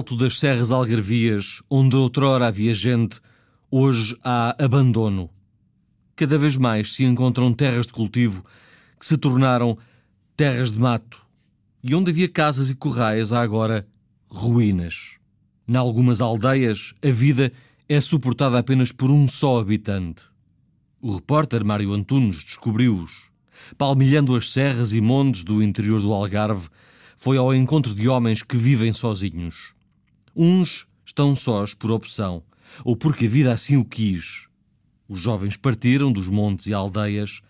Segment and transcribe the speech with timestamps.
[0.00, 3.20] Alto das serras algarvias, onde outrora havia gente,
[3.70, 5.28] hoje há abandono.
[6.16, 8.42] Cada vez mais se encontram terras de cultivo
[8.98, 9.76] que se tornaram
[10.34, 11.20] terras de mato.
[11.84, 13.86] E onde havia casas e corrais, há agora
[14.26, 15.18] ruínas.
[15.68, 17.52] Em algumas aldeias, a vida
[17.86, 20.22] é suportada apenas por um só habitante.
[20.98, 23.28] O repórter Mário Antunes descobriu-os.
[23.76, 26.70] Palmilhando as serras e montes do interior do Algarve,
[27.18, 29.78] foi ao encontro de homens que vivem sozinhos.
[30.34, 32.42] Uns estão sós por opção,
[32.84, 34.48] ou porque a vida assim o quis.
[35.08, 37.42] Os jovens partiram dos montes e aldeias,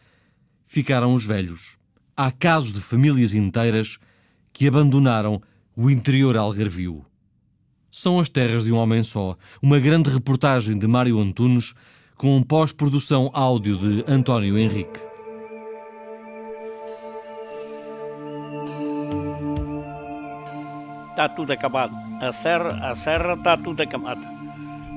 [0.67, 1.77] ficaram os velhos.
[2.17, 3.99] Há casos de famílias inteiras
[4.53, 5.43] que abandonaram
[5.77, 7.05] o interior algarvio.
[7.91, 11.75] São as terras de um homem só, uma grande reportagem de Mário Antunes
[12.17, 15.10] com pós-produção áudio de António Henrique.
[21.21, 21.95] Está tudo acabado.
[22.23, 24.21] A serra, a serra está tudo acabada.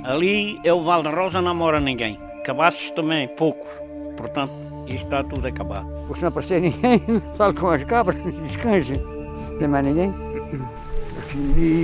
[0.05, 2.17] Ali é o Val da Rosa, não mora ninguém.
[2.45, 3.67] Cabassos também, poucos.
[4.15, 4.53] Portanto,
[4.87, 5.85] isto está tudo acabado.
[6.07, 7.01] Por se não aparecer ninguém,
[7.35, 8.15] falo com as cabras,
[8.47, 8.93] descanse.
[8.93, 10.13] Não tem mais ninguém.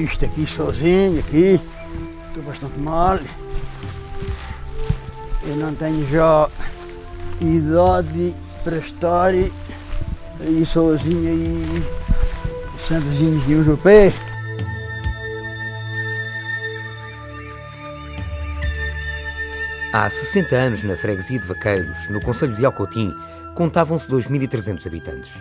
[0.06, 1.60] Isto aqui sozinho, aqui.
[2.28, 3.20] Estou bastante mal.
[5.44, 6.48] Eu não tenho já
[7.42, 11.84] idade para estar aí sozinho aí,
[12.88, 14.14] sentazinho de no pé.
[19.92, 23.12] Há 60 anos, na freguesia de Vaqueiros, no Conselho de Alcotim,
[23.56, 25.32] contavam-se 2.300 habitantes.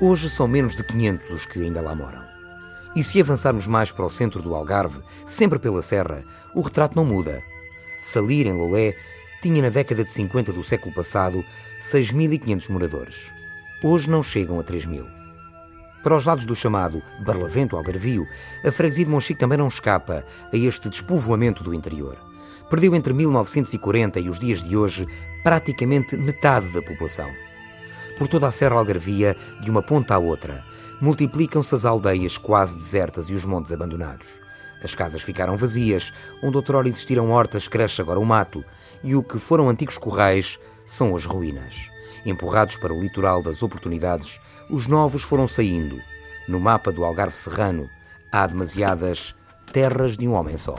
[0.00, 2.24] Hoje são menos de 500 os que ainda lá moram.
[2.96, 7.04] E se avançarmos mais para o centro do Algarve, sempre pela serra, o retrato não
[7.04, 7.42] muda.
[8.00, 8.96] Salir, em Lolé,
[9.42, 11.44] tinha na década de 50 do século passado
[11.82, 13.30] 6.500 moradores.
[13.84, 15.06] Hoje não chegam a 3.000.
[16.02, 18.26] Para os lados do chamado Barlavento Algarvio,
[18.64, 22.29] a freguesia de Monchique também não escapa a este despovoamento do interior
[22.70, 25.06] perdeu entre 1940 e os dias de hoje
[25.42, 27.28] praticamente metade da população.
[28.16, 30.64] Por toda a Serra Algarvia, de uma ponta à outra,
[31.00, 34.28] multiplicam-se as aldeias quase desertas e os montes abandonados.
[34.82, 38.64] As casas ficaram vazias, onde outrora existiram hortas, cresce agora o mato,
[39.02, 41.90] e o que foram antigos corrais são as ruínas.
[42.24, 44.38] Empurrados para o litoral das oportunidades,
[44.68, 45.98] os novos foram saindo.
[46.46, 47.88] No mapa do Algarve Serrano,
[48.30, 49.34] há demasiadas
[49.72, 50.76] terras de um homem só.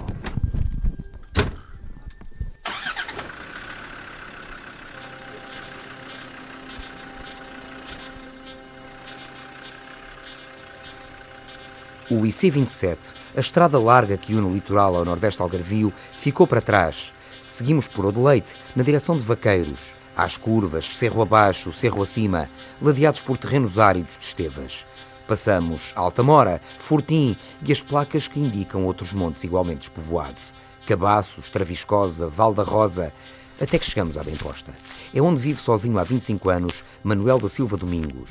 [12.12, 12.98] O IC27,
[13.38, 17.14] a estrada larga que une o litoral ao nordeste algarvio, ficou para trás.
[17.50, 19.80] Seguimos por Odeleite, na direção de Vaqueiros,
[20.14, 22.50] às curvas, cerro abaixo, cerro acima,
[22.82, 24.84] ladeados por terrenos áridos de estevas.
[25.26, 27.34] Passamos Altamora, Fortim
[27.66, 30.44] e as placas que indicam outros montes igualmente despovoados.
[30.86, 33.14] Cabaços, Traviscosa, Val da Rosa,
[33.58, 34.74] até que chegamos à Bemposta.
[35.16, 38.30] É onde vive sozinho há 25 anos Manuel da Silva Domingos.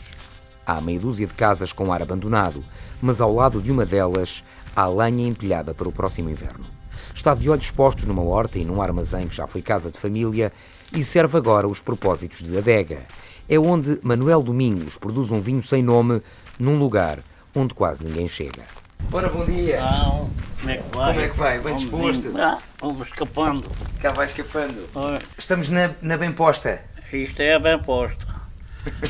[0.70, 2.62] Há meia dúzia de casas com ar abandonado,
[3.02, 4.44] mas ao lado de uma delas
[4.76, 6.64] há lenha empilhada para o próximo inverno.
[7.12, 10.52] Está de olhos postos numa horta e num armazém que já foi casa de família
[10.94, 13.00] e serve agora os propósitos de adega.
[13.48, 16.22] É onde Manuel Domingos produz um vinho sem nome
[16.56, 17.18] num lugar
[17.52, 18.62] onde quase ninguém chega.
[19.10, 19.80] Ora, bom dia.
[19.80, 20.30] Não,
[20.60, 21.08] como é que vai?
[21.14, 21.52] Como é que vai?
[21.54, 22.28] Bem Vamos disposto?
[22.28, 22.40] indo.
[22.40, 23.64] Ah, vamos escapando.
[24.00, 24.88] Cá vai escapando.
[24.94, 26.84] Oi, Estamos na, na bem posta.
[27.12, 28.29] Isto é bem posto.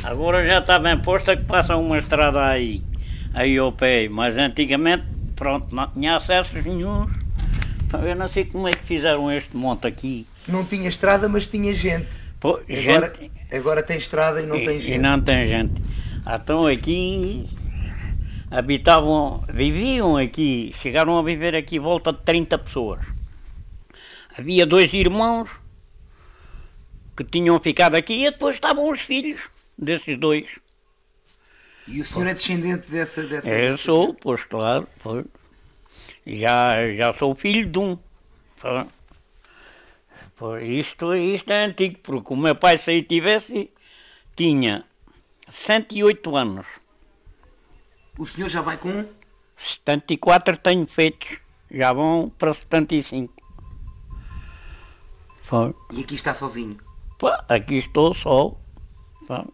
[0.02, 2.82] Agora já está bem posto é que passa uma estrada aí,
[3.34, 4.08] aí ao pé.
[4.08, 5.04] Mas antigamente,
[5.36, 7.08] pronto, não tinha acessos nenhum.
[7.92, 10.26] Eu não sei como é que fizeram este monte aqui.
[10.48, 12.06] Não tinha estrada, mas tinha gente.
[12.38, 14.98] Pô, Agora, gente, agora tem estrada e não e, tem e gente.
[14.98, 15.82] não tem gente.
[16.26, 17.48] Então aqui
[18.50, 23.00] habitavam, viviam aqui, chegaram a viver aqui volta de 30 pessoas.
[24.36, 25.48] Havia dois irmãos
[27.16, 29.40] que tinham ficado aqui e depois estavam os filhos
[29.80, 30.46] desses dois.
[31.88, 33.22] E o senhor é descendente dessa.
[33.22, 35.24] dessa Eu sou, pois claro, pois.
[36.26, 37.98] Já, já sou filho de um.
[40.36, 43.70] Pois isto, isto é antigo, porque o meu pai, se aí tivesse,
[44.36, 44.84] tinha
[45.48, 46.66] 108 anos.
[48.18, 49.06] O senhor já vai com.
[49.56, 51.38] 74 tenho feitos,
[51.70, 53.34] já vão para 75.
[55.48, 55.74] Pá.
[55.92, 56.78] E aqui está sozinho.
[57.18, 58.56] Pá, aqui estou só.
[59.26, 59.44] Pá.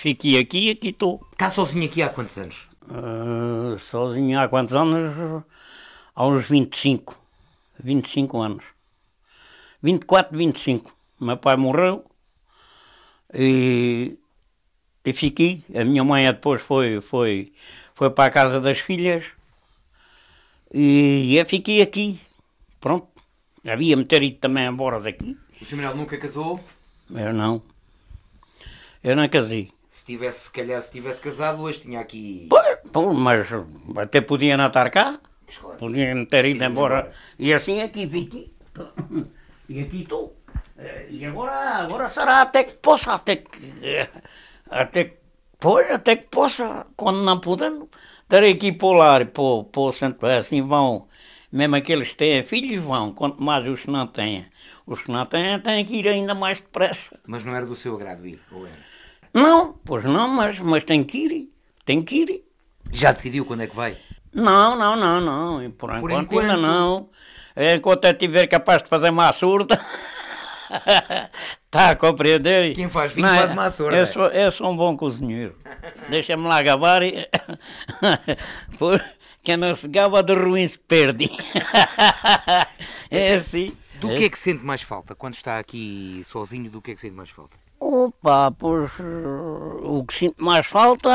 [0.00, 1.20] Fiquei aqui e aqui estou.
[1.30, 2.70] Está sozinho aqui há quantos anos?
[2.88, 5.44] Ah, sozinho há quantos anos?
[6.16, 7.14] Há uns 25.
[7.78, 8.64] 25 anos.
[9.82, 10.90] 24, 25.
[11.20, 12.02] Meu pai morreu
[13.34, 14.18] e,
[15.04, 15.62] e fiquei.
[15.74, 17.52] A minha mãe depois foi, foi,
[17.94, 19.26] foi para a casa das filhas
[20.72, 22.18] E eu fiquei aqui.
[22.80, 23.06] Pronto.
[23.66, 25.36] Havia-me ter ido também embora daqui.
[25.60, 25.94] O Sr.
[25.94, 26.58] Nunca casou?
[27.10, 27.60] Eu não.
[29.04, 29.70] Eu não casei.
[29.90, 32.48] Se tivesse, se calhar, se tivesse casado, hoje tinha aqui.
[32.92, 33.48] Pô, mas
[33.98, 35.18] até podia não estar cá.
[35.60, 35.78] Claro.
[35.78, 37.00] Podia não ter ido embora.
[37.00, 37.12] embora.
[37.36, 38.54] E assim aqui fiquei.
[39.68, 40.36] E aqui estou.
[40.78, 41.52] Eh, E agora,
[41.84, 43.72] agora será até que possa, até que.
[43.82, 44.08] eh,
[44.68, 45.16] Até que.
[45.58, 47.88] Pois, até que possa, quando não podendo,
[48.28, 50.26] terei que ir para o lar, para, para o centro.
[50.28, 51.08] Assim vão.
[51.52, 54.46] Mesmo aqueles que têm filhos vão, quanto mais os que não têm.
[54.86, 57.18] Os que não têm têm que ir ainda mais depressa.
[57.26, 58.89] Mas não era do seu agrado ir, ou era?
[59.32, 61.52] Não, pois não, mas, mas tem que ir.
[61.84, 62.44] Tem que ir.
[62.92, 63.96] Já decidiu quando é que vai?
[64.32, 65.62] Não, não, não, não.
[65.64, 66.60] E Por, enquanto, ainda enquanto.
[66.60, 67.08] não.
[67.76, 69.80] Enquanto eu estiver capaz de fazer uma surda.
[71.66, 72.74] Está a compreender?
[72.74, 73.96] Quem faz vinho Não, faz má surda.
[73.96, 75.56] Eu sou, eu sou um bom cozinheiro.
[76.08, 77.28] Deixa-me lá gabar e.
[78.78, 79.02] Por-
[79.42, 81.28] Quem não se gaba de ruim se perde.
[83.10, 83.72] É assim.
[84.00, 85.14] Do que é que sente mais falta?
[85.14, 87.56] Quando está aqui sozinho, do que é que sente mais falta?
[87.80, 88.90] Opa, pois
[89.82, 91.08] o que sinto mais falta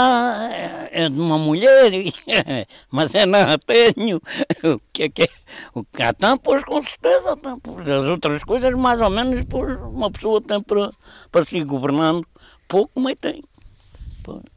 [0.52, 1.92] é- é de uma mulher,
[2.90, 4.18] mas eu não tenho.
[4.64, 5.30] O que é que é?
[6.04, 7.60] Há pois com certeza tem.
[7.60, 10.90] Pois, as outras coisas, mais ou menos, pois uma pessoa tem para,
[11.32, 12.26] para se governando,
[12.68, 13.44] pouco, mas tem.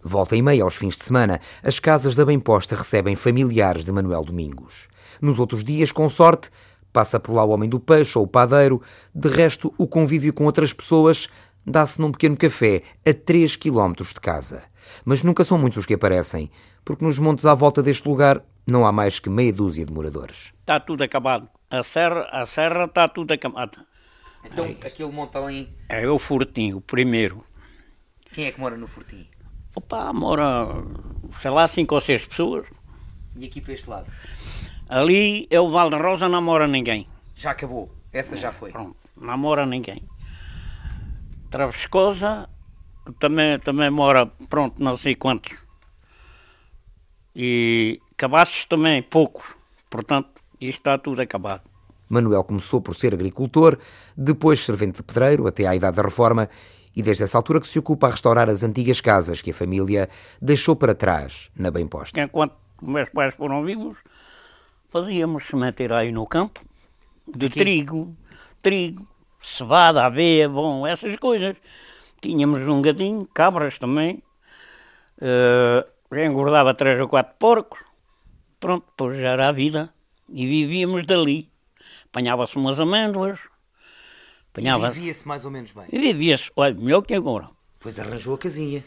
[0.03, 3.93] Volta e meia aos fins de semana, as casas da Bem Posta recebem familiares de
[3.93, 4.89] Manuel Domingos.
[5.21, 6.51] Nos outros dias, com sorte,
[6.91, 8.81] passa por lá o homem do peixe ou o padeiro.
[9.15, 11.29] De resto, o convívio com outras pessoas
[11.71, 14.63] dá-se num pequeno café a 3 quilómetros de casa.
[15.05, 16.51] Mas nunca são muitos os que aparecem,
[16.85, 20.53] porque nos montes à volta deste lugar não há mais que meia dúzia de moradores.
[20.61, 21.49] Está tudo acabado.
[21.71, 23.79] A serra, a serra está tudo acabado.
[24.45, 27.45] Então, aquele monte ali, É o Fortinho, o primeiro.
[28.33, 29.27] quem é que mora no Fortim?
[29.75, 30.67] Opa, mora,
[31.43, 32.67] sei lá, cinco ou seis pessoas.
[33.37, 34.11] E aqui para este lado?
[34.89, 37.07] Ali é o Val da Rosa, não mora ninguém.
[37.35, 37.95] Já acabou.
[38.13, 38.73] Essa já foi.
[38.73, 40.03] Pronto, não mora ninguém.
[41.51, 42.49] Travescosa
[43.19, 45.57] também, também mora, pronto, não sei quantos.
[47.35, 49.45] E Cabaços também, poucos.
[49.89, 50.29] Portanto,
[50.61, 51.63] isto está tudo acabado.
[52.09, 53.79] Manuel começou por ser agricultor,
[54.17, 56.49] depois servente de pedreiro até à idade da reforma
[56.97, 60.09] e desde essa altura que se ocupa a restaurar as antigas casas que a família
[60.41, 62.21] deixou para trás na Bem Posta.
[62.21, 63.99] Enquanto meus pais foram vivos,
[64.89, 66.61] fazíamos sementeira aí no campo,
[67.27, 67.59] de Aqui?
[67.59, 68.17] trigo,
[68.61, 69.07] trigo,
[69.41, 71.57] cevada, aveia, bom, essas coisas.
[72.21, 74.23] Tínhamos um gadinho, cabras também,
[76.13, 77.79] já engordava três ou quatro porcos,
[78.59, 79.93] pronto, depois já era a vida,
[80.29, 81.49] e vivíamos dali.
[82.07, 83.39] Apanhava-se umas amêndoas,
[84.51, 85.85] apanhava vivia-se mais ou menos bem.
[85.93, 87.49] e vivia-se, olha, melhor que agora.
[87.79, 88.83] Pois arranjou a casinha.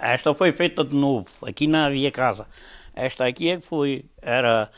[0.00, 1.26] Esta foi feita de novo.
[1.42, 2.46] Aqui não havia casa.
[2.94, 4.04] Esta aqui é que foi.
[4.20, 4.70] Era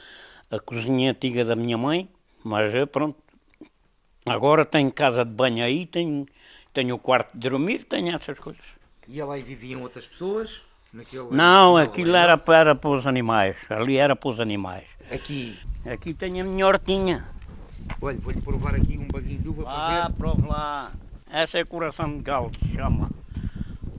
[0.50, 2.08] a cozinha antiga da minha mãe,
[2.44, 3.18] mas eh, pronto.
[4.30, 6.24] Agora tenho casa de banho aí, tenho,
[6.72, 8.62] tenho o quarto de dormir, tenho essas coisas.
[9.08, 10.62] E lá viviam outras pessoas?
[10.92, 12.22] Naquele, Não, naquele aquilo aldeia?
[12.22, 13.56] era para, os animais.
[13.68, 14.84] Ali era para os animais.
[15.10, 15.58] Aqui.
[15.84, 17.26] Aqui tenho a minha hortinha.
[18.00, 20.14] Olha, vou-lhe provar aqui um baguinho de uva Ah, para ver.
[20.14, 20.92] prove lá.
[21.28, 23.10] Essa é coração de galo, que se chama.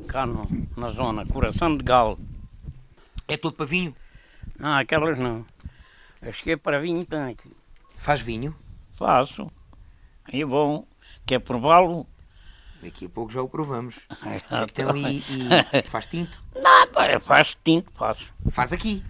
[0.07, 2.17] Cá no, na zona, coração de galo.
[3.27, 3.93] É todo para vinho?
[4.57, 5.45] Não, aquelas não.
[6.21, 7.51] As que é para vinho tem aqui.
[7.97, 8.55] Faz vinho?
[8.97, 9.51] Faço.
[10.31, 10.85] E bom,
[11.25, 12.07] quer prová-lo?
[12.81, 13.95] Daqui a pouco já o provamos.
[14.63, 16.43] Então, e, e faz tinto?
[16.55, 18.33] Não, faço tinto, faço.
[18.49, 19.03] Faz aqui.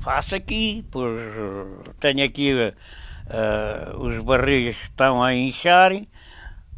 [0.00, 1.14] Faço aqui, pois
[1.98, 5.92] tenho aqui eh, os barris que estão a inchar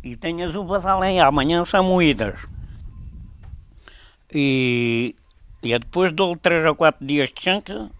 [0.04, 1.20] e tenho as uvas além.
[1.20, 2.38] Amanhã são moídas.
[4.32, 5.16] E,
[5.62, 7.90] e depois dou três ou quatro dias de chanca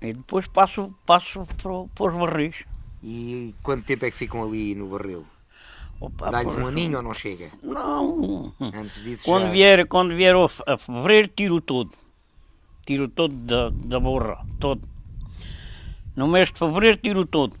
[0.00, 2.64] e depois passo, passo para, para os barris.
[3.02, 5.26] E quanto tempo é que ficam ali no barril?
[6.30, 7.50] Dá-lhes um aninho ou não chega?
[7.62, 8.52] Não.
[8.60, 9.50] Antes disso Quando já...
[9.50, 10.34] vier, quando vier
[10.66, 11.92] a fevereiro, tiro tudo.
[12.84, 14.88] Tiro todo da, da borra, todo.
[16.16, 17.56] No mês de fevereiro, tiro tudo.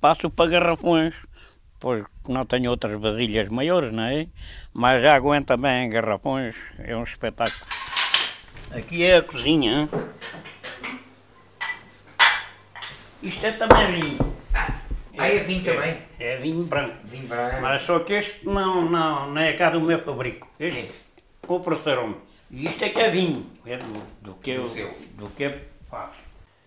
[0.00, 1.14] Passo para garrafões,
[1.78, 4.26] pois não tenho outras vasilhas maiores, não é?
[4.72, 7.66] Mas já aguenta bem em garrafões, é um espetáculo.
[8.72, 9.88] Aqui é a cozinha.
[13.22, 14.35] Isto é também vinho.
[15.18, 15.96] Ah, é vinho também?
[16.18, 16.94] É vinho branco.
[17.04, 17.60] Vinho branco.
[17.60, 20.48] Mas só que este não, não, não é cá do meu fabrico.
[20.60, 20.90] Este
[21.48, 22.16] ofereceram-me.
[22.50, 23.46] E isto é que é vinho.
[23.64, 24.94] É do, do que eu, Do seu.
[25.14, 25.54] do que eu
[25.90, 26.12] faço.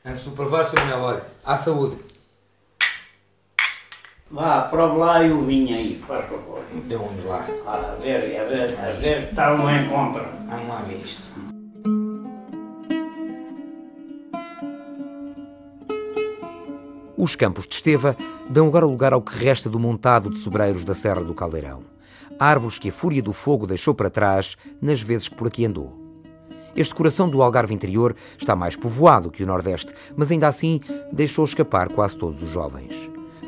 [0.05, 0.79] Antes de provar, Sr.
[0.79, 1.97] Manuel, olha, à saúde.
[4.31, 6.63] Vá, prove lá e o vinho aí, faz favor.
[6.73, 7.45] Então vamos lá.
[7.65, 10.23] A ver, a ver, a ver que está um encontro.
[10.47, 11.48] Vamos lá ver isto.
[17.21, 18.15] Os campos de Esteva
[18.49, 21.81] dão agora lugar ao que resta do montado de sobreiros da Serra do Caldeirão.
[22.39, 25.99] Árvores que a fúria do fogo deixou para trás nas vezes que por aqui andou.
[26.73, 30.79] Este coração do Algarve interior está mais povoado que o Nordeste, mas ainda assim
[31.11, 32.95] deixou escapar quase todos os jovens.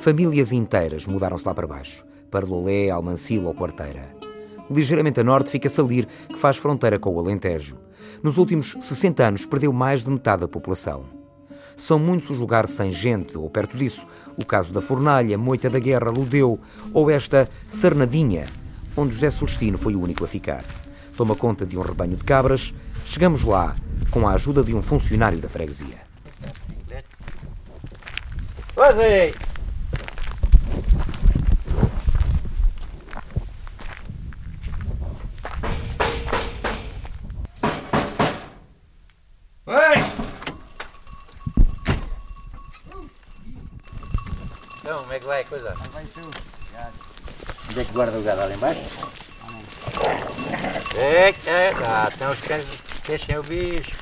[0.02, 4.14] Famílias inteiras mudaram-se lá para baixo, para Lolé, Almancil ou Quarteira.
[4.70, 7.78] Ligeiramente a norte fica Salir, que faz fronteira com o Alentejo.
[8.22, 11.21] Nos últimos 60 anos perdeu mais de metade da população.
[11.76, 15.80] São muitos os lugares sem gente, ou perto disso, o caso da Fornalha, Moita da
[15.80, 16.60] Guerra, Ludeu,
[16.94, 18.48] ou esta Sarnadinha,
[18.96, 20.64] onde José Celestino foi o único a ficar.
[21.18, 22.74] Toma conta de um rebanho de cabras,
[23.06, 23.76] chegamos lá
[24.10, 26.02] com a ajuda de um funcionário da freguesia.
[28.76, 29.51] Fazer!
[44.92, 45.74] Então, como é que vai a coisa?
[47.70, 48.82] Onde é que guarda o gado lá embaixo?
[50.98, 52.66] É, é, ah, então os cães
[53.02, 53.96] fechem o bicho.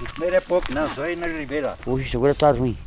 [0.00, 1.76] O primeiro é pouco, não, só aí nas ribeiras.
[1.84, 2.78] Hoje isto agora está ruim.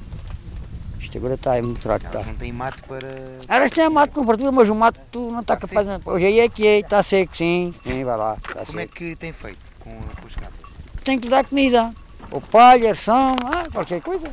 [1.01, 2.10] Isto agora está é muito fraco.
[2.10, 2.24] Tá.
[2.24, 3.10] não têm mato para.
[3.50, 6.10] Era tem mato com fartura, mas o mato tu não está Tá capaz de.
[6.10, 7.75] Hoje aí é que é, está seco, sim.
[7.84, 8.38] Sim, vai lá.
[8.38, 8.96] Está Como é seco.
[8.96, 10.62] que tem feito com, com os cabras?
[11.04, 11.94] Tem que dar comida.
[12.32, 14.32] Ou palha, ração, ah, qualquer coisa.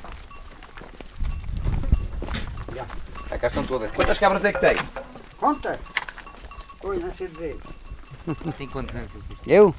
[3.27, 3.90] A cá estão todas.
[3.92, 4.76] Quantas cabras é que tem?
[5.38, 5.78] Conta.
[6.82, 7.58] Oi, não sei dizer.
[8.56, 9.10] Tem quantos anos
[9.46, 9.74] Eu?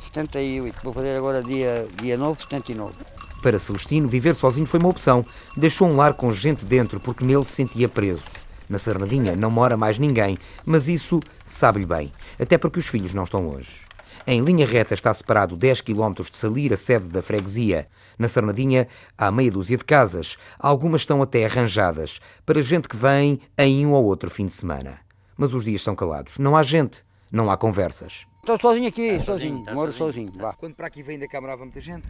[0.00, 0.78] 78.
[0.82, 2.94] Vou fazer agora dia, dia 9, 79.
[3.42, 5.24] Para Celestino, viver sozinho foi uma opção.
[5.56, 8.24] Deixou um lar com gente dentro porque nele se sentia preso.
[8.68, 13.24] Na Sarnadinha não mora mais ninguém, mas isso sabe-lhe bem, até porque os filhos não
[13.24, 13.89] estão hoje.
[14.32, 17.88] Em linha reta está separado 10 km de Salir, a sede da freguesia.
[18.16, 18.86] Na Sarnadinha
[19.18, 20.36] há meia dúzia de casas.
[20.56, 25.00] Algumas estão até arranjadas, para gente que vem em um ou outro fim de semana.
[25.36, 26.38] Mas os dias são calados.
[26.38, 28.24] Não há gente, não há conversas.
[28.36, 29.24] Estou sozinho aqui, sozinho.
[29.24, 30.56] sozinho, tá Moro sozinho, sozinho.
[30.58, 32.06] Quando para aqui vem ainda cá morava muita gente?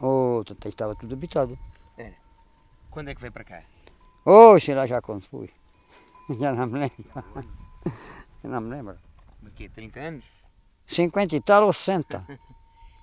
[0.00, 1.58] Oh, até estava tudo habitado.
[2.90, 3.64] Quando é que veio para cá?
[4.24, 5.50] Oh, sei lá já quando fui.
[6.38, 7.04] Já não me lembro.
[8.44, 8.94] Já não me lembro.
[9.42, 9.68] O quê?
[9.68, 10.45] 30 anos?
[10.86, 12.24] 50 e tal ou 60.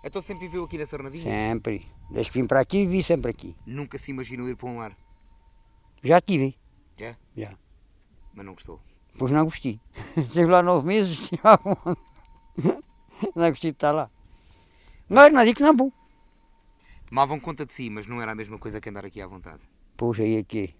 [0.05, 1.23] Então sempre viveu aqui na Sarnadinha?
[1.23, 1.87] Sempre.
[2.11, 3.55] Desde que vim para aqui, vi sempre aqui.
[3.65, 4.97] Nunca se imaginou ir para um lar,
[6.03, 6.57] Já tive.
[6.97, 7.15] Já?
[7.37, 7.57] Já.
[8.33, 8.81] mas não gostou.
[9.17, 9.79] Pois não gostei.
[10.17, 11.41] Estive lá nove meses, tive
[13.33, 14.09] Não gostei de estar lá.
[15.07, 15.93] Mas não digo que não vou.
[17.07, 19.61] Tomavam conta de si, mas não era a mesma coisa que andar aqui à vontade.
[19.95, 20.75] Poxa, aí aqui.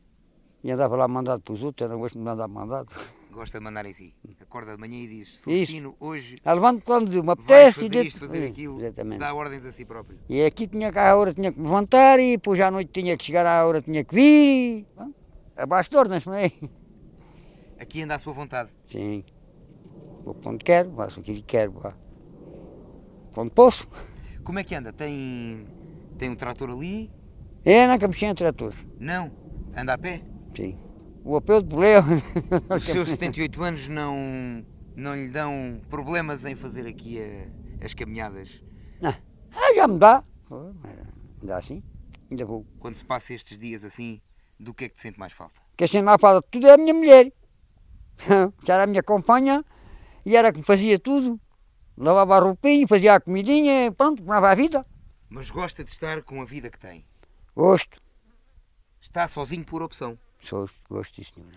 [0.62, 2.90] E andava lá mandado para os outros, eu não gosto de mandar mandado.
[3.34, 4.14] Gosta de mandar em si.
[4.40, 7.82] Acorda de manhã e diz, Celestino, hoje Eu levanto quando me apetece.
[7.82, 9.20] fazer e isto, fazer aquilo, Exatamente.
[9.20, 10.20] dá ordens a si próprio.
[10.30, 13.18] E aqui tinha que à hora tinha que me levantar e depois à noite tinha
[13.18, 14.24] que chegar à hora tinha que vir.
[14.24, 14.88] E,
[15.58, 16.52] abaixo de ordens, não é?
[17.80, 18.70] Aqui anda à sua vontade.
[18.92, 19.24] Sim.
[20.24, 21.72] Vou para onde quero, faço aquilo que quero.
[21.72, 21.94] Vá.
[23.34, 23.88] Para onde posso.
[24.44, 24.94] Como é que anda?
[24.94, 25.66] Tem,
[26.18, 27.12] tem um trator ali?
[27.66, 28.74] É na cabecinha trator.
[29.00, 29.32] Não.
[29.76, 30.22] Anda a pé?
[30.56, 30.78] Sim.
[31.24, 32.02] O apelo de poleu.
[32.76, 34.66] Os seus 78 anos não,
[34.96, 38.62] não lhe dão problemas em fazer aqui a- as caminhadas?
[39.02, 40.24] Ah, já me dá.
[41.42, 41.82] Dá assim.
[42.30, 42.66] Ainda vou.
[42.80, 44.20] Quando se passa estes dias assim,
[44.60, 45.62] do que é que te sente mais falta?
[45.78, 47.32] Que assim mais fala tudo é a minha mulher.
[48.64, 49.64] Que era a minha companhia
[50.26, 51.40] e era que me fazia tudo.
[51.96, 54.86] Lavava a roupinha, fazia a comidinha, pronto, tomava a vida.
[55.30, 57.06] Mas gosta de estar com a vida que tem.
[57.56, 57.98] Gosto.
[59.00, 60.18] Está sozinho por opção.
[60.44, 61.54] Sou, gosto disso, senhora.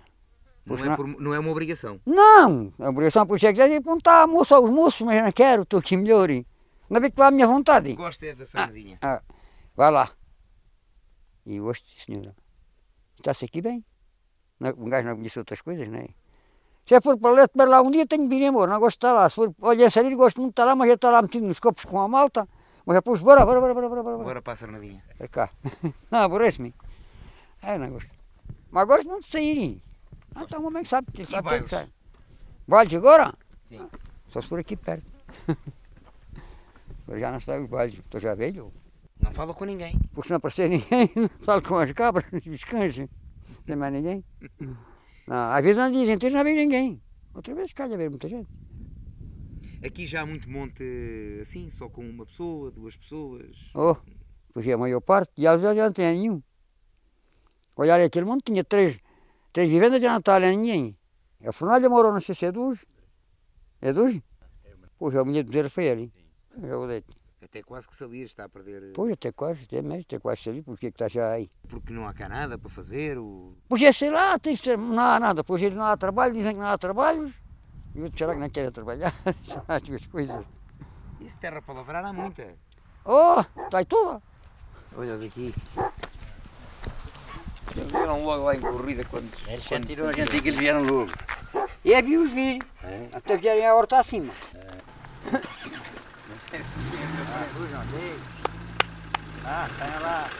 [0.64, 0.97] Não Pois é, não.
[0.97, 2.00] por- não é uma obrigação.
[2.05, 5.62] Não, a obrigação por é que dizer, apontar a moça aos moços, mas não quero,
[5.62, 6.28] estou aqui melhor.
[6.90, 7.93] Não vê que lá a minha vontade.
[7.95, 8.99] Gosta é da sardinha.
[9.02, 9.23] Ah,
[9.76, 10.11] vai lá.
[11.45, 12.35] E gosto, senhora.
[13.19, 13.85] Está-se aqui bem.
[14.59, 16.09] Não- Um gajo não conhece outras coisas, não é?
[16.85, 19.12] Se eu for para lá, um dia, tenho que vir embora, não gosto de estar
[19.12, 19.28] lá.
[19.28, 21.47] Se for, olha, a sair, gosto muito de estar lá, mas já está lá metido
[21.47, 22.49] nos copos com a malta.
[22.85, 24.19] Mas depois, bora, bora, bora, bora, bora, bora.
[24.19, 25.02] Bora para a sarnadinha.
[25.19, 25.50] Para cá.
[26.11, 26.73] Não, aborrece-me.
[27.62, 28.09] Ah, não gosto.
[28.76, 29.56] Mas gosto muito de sair.
[29.56, 29.83] hein.
[30.35, 31.64] Ah, então o homem sabe, ele E sabe bailes?
[31.64, 31.88] que sai.
[32.68, 33.33] Bailes agora?
[33.66, 33.78] Sim.
[33.80, 33.88] Ah,
[34.28, 35.11] Só se for aqui perto.
[37.16, 38.71] Já não se vai os bailes, estou já velho.
[39.18, 39.99] Não fala com ninguém.
[40.12, 41.09] Porque se não aparecer ninguém,
[41.40, 42.99] falo com as cabras, os cães.
[42.99, 43.09] Não
[43.64, 44.23] tem mais ninguém.
[45.26, 47.00] Não, às vezes não dizem, então não vejo ninguém.
[47.33, 48.49] Outra vez calha ver muita gente.
[49.87, 50.83] Aqui já há muito monte
[51.40, 53.56] assim, só com uma pessoa, duas pessoas.
[53.75, 53.97] Oh,
[54.52, 56.42] pois é a maior parte, e às vezes já não tem nenhum.
[57.76, 58.99] Olha, aquele mundo tinha três,
[59.52, 60.97] três vivendas, está ali ninguém.
[61.47, 62.78] A fornalha morou, não sei se é duas.
[63.80, 64.18] É duas?
[64.99, 66.12] Pois a mulher de dizer foi ele.
[66.62, 67.02] É.
[67.45, 68.83] Até quase que salias, está a perder.
[68.83, 71.50] eh, Pois, até quase, até mesmo, até quase saí, porque é que está já aí?
[71.68, 73.18] Porque não há cá nada para fazer.
[73.18, 73.54] O...
[73.68, 76.59] Pois é, sei lá, tem, não há nada, pois eles não há trabalho, dizem que
[76.59, 77.33] não há trabalho.
[77.95, 79.14] E eu, será que não querem trabalhar?
[79.47, 80.45] São as duas coisas.
[81.21, 82.56] Isso terra para lavrar há muita.
[83.04, 84.21] Oh, está aí toda.
[84.97, 85.54] Olha-os aqui.
[87.76, 89.28] Eles vieram logo lá em corrida quando.
[89.49, 91.11] Eles quando sentiram a gente que eles vieram logo.
[91.85, 93.06] E é vi os vir, É.
[93.12, 94.33] até vierem a horta acima.
[99.45, 100.30] Ah, está lá.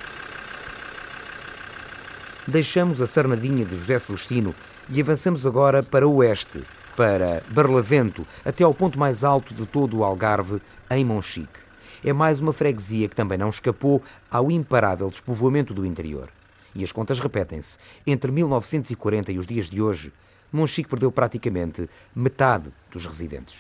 [2.47, 4.55] Deixamos a Sarnadinha de José Celestino
[4.89, 6.65] e avançamos agora para o oeste,
[6.97, 11.67] para Barlavento, até ao ponto mais alto de todo o Algarve, em Monchique.
[12.05, 16.29] É mais uma freguesia que também não escapou ao imparável despovoamento do interior.
[16.77, 17.79] E as contas repetem-se.
[18.07, 20.13] Entre 1940 e os dias de hoje,
[20.53, 23.57] Monchique perdeu praticamente metade dos residentes.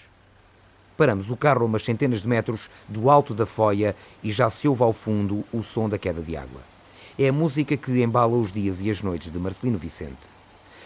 [0.99, 4.68] Paramos o carro a umas centenas de metros do alto da foia e já se
[4.68, 6.61] ouve ao fundo o som da queda de água.
[7.18, 10.28] É a música que embala os dias e as noites de Marcelino Vicente.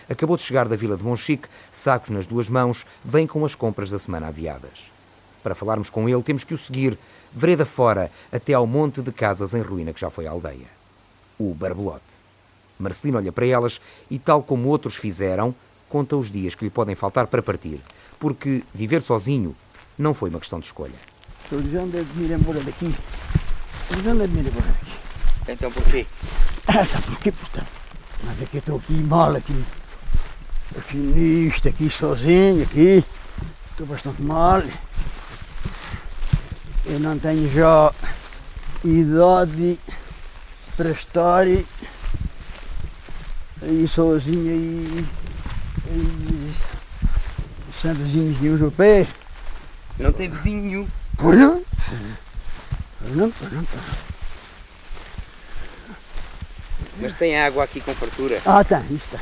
[0.08, 3.90] Acabou de chegar da vila de Monchique, sacos nas duas mãos, vem com as compras
[3.90, 4.90] da semana aviadas.
[5.42, 6.96] Para falarmos com ele, temos que o seguir,
[7.32, 10.66] vereda fora, até ao monte de casas em ruína que já foi a aldeia.
[11.38, 12.19] O Barbelote.
[12.82, 15.54] Marcelino olha para elas e, tal como outros fizeram,
[15.88, 17.80] conta os dias que lhe podem faltar para partir,
[18.18, 19.54] porque viver sozinho
[19.99, 20.94] não foi uma questão de escolha.
[21.44, 22.94] Estou dizendo de me ir embora daqui.
[23.82, 24.92] Estou dizendo de me ir embora daqui.
[25.49, 26.06] Então porquê?
[26.66, 27.66] Ah, sabe por quê, portanto?
[28.25, 29.64] Mas aqui estou aqui mal, aqui.
[30.78, 33.04] Aqui nisto, aqui sozinho, aqui.
[33.72, 34.62] Estou bastante mal.
[36.87, 37.92] Eu não tenho já
[38.84, 39.78] idade
[40.76, 41.47] para estar
[43.62, 45.06] aí sozinho aí.
[45.90, 46.54] aí
[47.80, 49.06] Santozinhos de europeu.
[49.99, 50.88] Não tem vizinho nenhum.
[51.16, 51.62] Pois não?
[53.00, 54.10] Pois não, pois não, pois não.
[57.00, 58.40] Mas tem água aqui com fartura.
[58.44, 59.20] Ah, tá, isto está.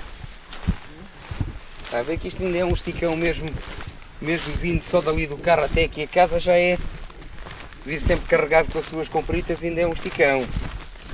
[1.85, 3.48] Está a ver que isto ainda é um esticão mesmo,
[4.20, 6.77] mesmo vindo só dali do carro até aqui a casa já é.
[7.85, 10.44] Vir sempre carregado com as suas compritas ainda é um esticão.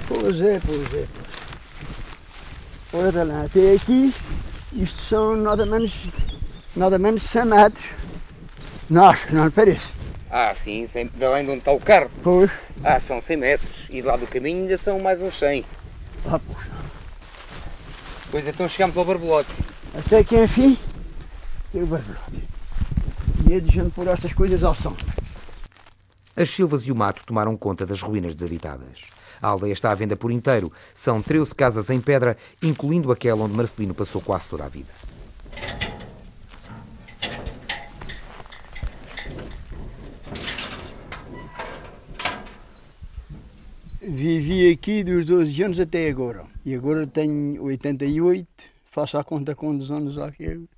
[0.08, 1.23] Pois é, pois é.
[2.94, 4.14] Olha lá, até aqui,
[4.72, 5.92] isto são nada menos,
[6.76, 7.84] nada menos 100 metros.
[8.88, 9.86] Não, acho, não parece.
[10.30, 12.10] Ah, sim, sempre de além de onde está o carro.
[12.22, 12.50] Pois,
[12.82, 13.70] Ah, são 100 metros.
[13.88, 15.64] E de lá do caminho ainda são mais uns 100.
[16.26, 16.66] ah, pois.
[18.30, 19.50] Pois então chegamos ao barbelote.
[19.96, 20.76] Até que enfim,
[21.72, 22.44] tem o barbelote.
[23.48, 24.96] E é de gente por estas coisas ao som.
[26.36, 29.02] As silvas e o mato tomaram conta das ruínas desabitadas.
[29.40, 30.72] A aldeia está à venda por inteiro.
[30.94, 34.90] São 13 casas em pedra, incluindo aquela onde Marcelino passou quase toda a vida.
[44.06, 46.44] Vivi aqui dos 12 anos até agora.
[46.64, 48.46] E agora tenho 88,
[48.90, 50.68] faço a conta quantos anos há que eu,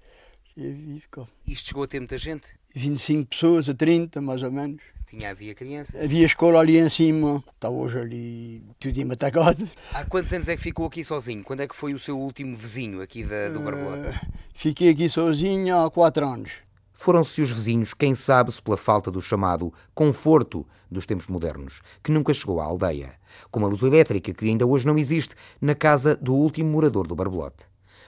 [0.54, 1.28] que eu vivo.
[1.46, 2.46] Isto chegou a ter muita gente?
[2.74, 4.80] 25 pessoas a 30, mais ou menos.
[5.08, 6.02] Tinha, havia crianças.
[6.02, 9.68] Havia escola ali em cima, está hoje ali tudo matacado.
[9.94, 11.44] Há quantos anos é que ficou aqui sozinho?
[11.44, 14.08] Quando é que foi o seu último vizinho aqui da, do barbelote?
[14.08, 14.20] Eh,
[14.52, 16.50] fiquei aqui sozinho há 4 anos.
[16.92, 22.10] Foram-se os vizinhos, quem sabe se pela falta do chamado conforto dos tempos modernos, que
[22.10, 23.14] nunca chegou à aldeia.
[23.48, 27.14] Como a luz elétrica, que ainda hoje não existe, na casa do último morador do
[27.14, 27.64] Barbelote.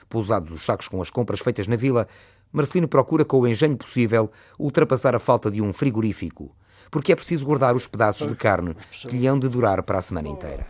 [0.09, 2.09] Pousados os sacos com as compras feitas na vila,
[2.51, 6.53] Marcelino procura, com o engenho possível, ultrapassar a falta de um frigorífico,
[6.91, 10.01] porque é preciso guardar os pedaços de carne que lhe hão de durar para a
[10.01, 10.67] semana inteira.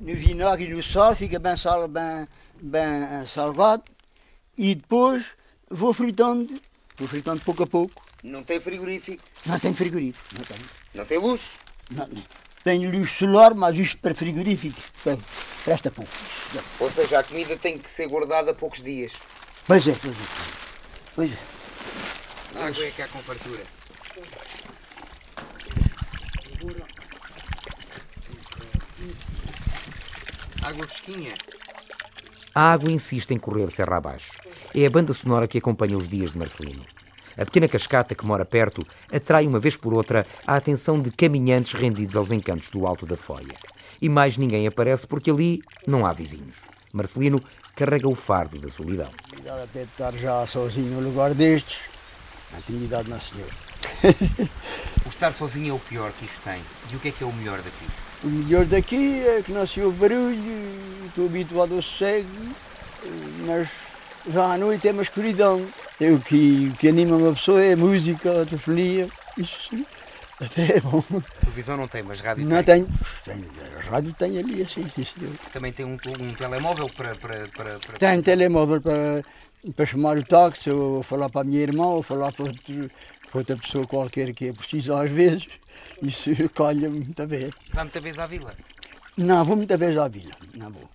[0.00, 2.26] No vinagre e no sal fica bem, sal, bem,
[2.60, 3.84] bem salgado
[4.56, 5.24] e depois
[5.70, 6.60] vou fritando,
[6.96, 8.02] vou fritando pouco a pouco.
[8.22, 10.56] Não tem frigorífico, Não tem frigorífico, não tem.
[10.94, 11.42] não tem luz.
[11.90, 12.22] Não, não.
[12.62, 15.18] Tenho luz solar, mas isto para frigorífico tem,
[15.64, 16.10] presta pouco.
[16.78, 19.12] Ou seja, a comida tem que ser guardada poucos dias.
[19.66, 20.24] Pois é, pois é.
[21.14, 22.58] Pois é.
[22.58, 23.62] A água é cá com fartura.
[30.62, 31.34] Água fresquinha.
[32.54, 34.32] A água insiste em correr serra abaixo.
[34.74, 36.84] É a banda sonora que acompanha os dias de Marcelino.
[37.36, 41.72] A pequena cascata que mora perto atrai uma vez por outra a atenção de caminhantes
[41.72, 43.54] rendidos aos encantos do alto da foia.
[44.02, 46.56] E mais ninguém aparece porque ali não há vizinhos.
[46.92, 47.42] Marcelino
[47.74, 49.08] carrega o fardo da solidão.
[49.38, 51.78] Idade até de estar já sozinho no lugar destes.
[52.52, 53.54] Não tenho idade na senhora.
[55.06, 56.60] O estar sozinho é o pior que isto tem.
[56.92, 57.86] E o que é que é o melhor daqui?
[58.22, 60.36] O melhor daqui é que se ouve barulho,
[61.06, 62.28] estou habituado ao sossego,
[63.46, 63.66] mas
[64.30, 65.66] já à noite é uma escuridão.
[65.98, 69.86] É o que, o que anima uma pessoa é a música, a telefonia, isso sim.
[70.40, 71.02] Até é bom.
[71.40, 72.84] Televisão não tem, mas rádio Não tem.
[72.84, 72.98] tenho.
[73.24, 74.84] tenho a rádio tem ali assim,
[75.16, 75.32] deu.
[75.52, 77.98] Também tem um, um telemóvel para, para, para, para...
[77.98, 79.22] Tenho telemóvel para,
[79.74, 82.90] para chamar o táxi, ou falar para a minha irmã, ou falar para, outro,
[83.30, 85.46] para outra pessoa qualquer que é preciso às vezes.
[86.02, 87.52] Isso calha-me muita vez.
[87.72, 88.54] Vai muita vez à vila.
[89.16, 90.34] Não, vou muita vez à vila.
[90.54, 90.88] Não vou.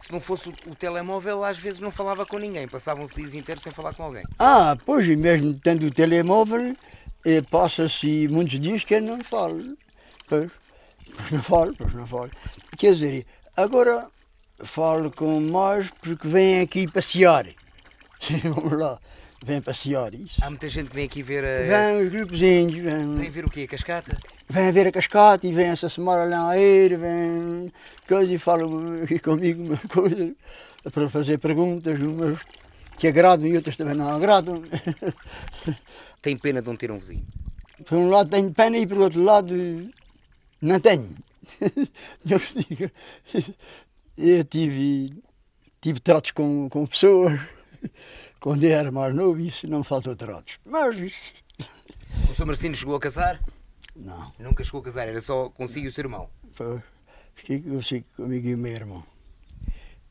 [0.00, 2.66] Se não fosse o, telemóvel, às vezes não falava com ninguém.
[2.66, 4.24] Passavam-se dias inteiros sem falar com alguém.
[4.38, 6.74] Ah, pois, e mesmo tendo o telemóvel,
[7.50, 9.76] passa-se muitos dias que eu não falo.
[10.28, 10.50] Pois,
[11.16, 12.30] pois não falo, pois não falo.
[12.76, 14.06] Quer dizer, agora
[14.64, 17.46] falo com mais porque vêm aqui passear.
[18.44, 18.98] Vamos lá,
[19.44, 20.42] vêm passear isso.
[20.42, 21.92] Há muita gente que vem aqui ver a...
[21.92, 23.62] Vêm os grupos índios, Vem vêm, ver o quê?
[23.62, 24.18] A cascata?
[24.48, 27.72] vêm ver a cascata e vêm essa semana lá a ir, vêm
[28.06, 30.34] coisa e falam aqui comigo uma coisa
[30.92, 32.40] para fazer perguntas, umas
[32.98, 34.62] que agradam e outras também não agradam.
[36.22, 37.26] Tem pena de não ter um vizinho.
[37.86, 39.54] Por um lado tenho pena e por outro lado
[40.60, 41.16] não tenho.
[42.28, 42.90] Eu digo,
[44.16, 45.22] eu tive,
[45.80, 47.40] tive tratos com, com pessoas
[48.38, 50.58] quando eu era mais novo, isso não me faltou tratos.
[50.64, 51.32] Mas isso,
[52.30, 52.46] O Sr.
[52.46, 53.42] Marcino chegou a casar?
[53.96, 54.32] não.
[54.38, 56.28] Nunca chegou a casar, era só consigo e o seu irmão.
[56.52, 56.80] Foi,
[57.34, 59.04] fiquei, fiquei comigo e o meu irmão.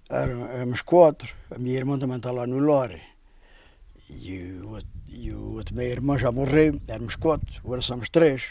[0.09, 3.01] Éramos quatro, a minha irmã também está lá no Lore.
[4.09, 8.43] E o, outro- e o outro meu irmão já morreu, éramos quatro, agora somos três.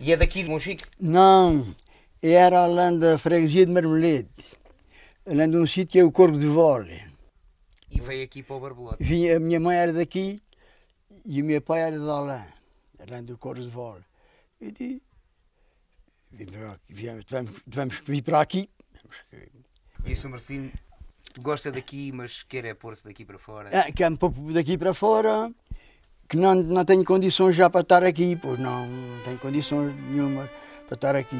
[0.00, 0.84] E é daqui de Monchique?
[1.00, 1.74] Não,
[2.22, 4.28] era além da freguesia de Marmelete,
[5.26, 7.02] além de um sítio que é o Corvo de Vole.
[7.90, 9.02] E veio aqui para o Barbelote.
[9.02, 10.40] Vinha, a minha mãe era daqui
[11.24, 12.44] e o meu pai era de além,
[12.98, 14.04] além do Corvo de Vole.
[14.60, 15.02] E di-
[16.32, 18.68] vim para aqui, viemos, tivemos, tivemos que vir para aqui.
[20.04, 20.28] E o Sr.
[20.28, 20.70] Marcino
[21.40, 23.70] gosta daqui, mas quer é pôr-se daqui para fora.
[23.74, 25.50] É, que um pouco daqui para fora,
[26.28, 30.48] que não, não tenho condições já para estar aqui, pois não, não tenho condições nenhuma
[30.86, 31.36] para estar aqui.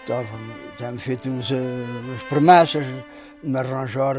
[0.00, 0.26] Estava,
[0.76, 4.16] tinha feito uns, eh, umas promessas de me arranjar,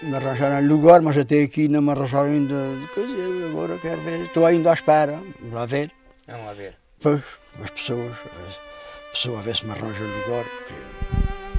[0.00, 2.54] de me arranjar um lugar, mas até aqui não me arranjaram ainda
[2.94, 3.12] coisa.
[3.50, 5.92] Agora quero ver, estou ainda à espera, vamos lá ver.
[6.26, 6.76] Vamos lá ver.
[7.00, 7.22] Pois,
[7.62, 10.44] as pessoas, a pessoa a ver se me arranja um lugar.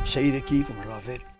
[0.06, 1.37] Sair daqui, vamos lá ver.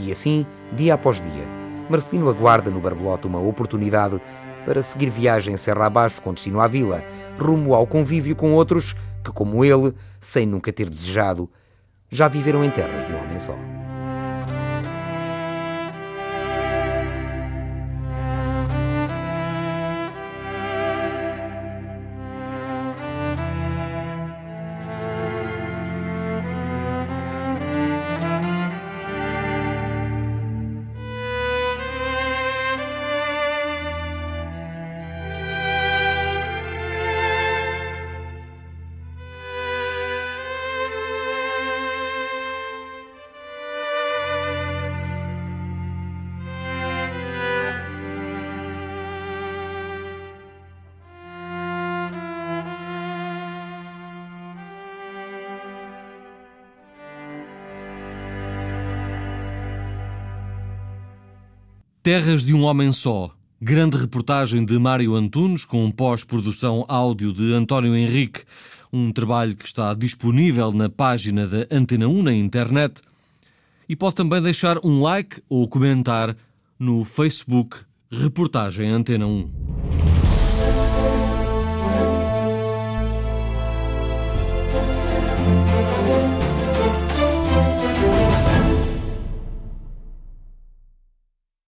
[0.00, 1.46] E assim, dia após dia,
[1.90, 4.18] Marcelino aguarda no Barbelote uma oportunidade
[4.64, 7.04] para seguir viagem serra abaixo com destino à vila,
[7.38, 11.50] rumo ao convívio com outros que, como ele, sem nunca ter desejado,
[12.08, 13.54] já viveram em terras de um homem só.
[62.02, 63.30] Terras de um Homem Só.
[63.60, 68.40] Grande reportagem de Mário Antunes, com pós-produção áudio de António Henrique.
[68.90, 73.02] Um trabalho que está disponível na página da Antena 1 na internet.
[73.86, 76.34] E pode também deixar um like ou comentar
[76.78, 77.76] no Facebook
[78.10, 79.99] Reportagem Antena 1.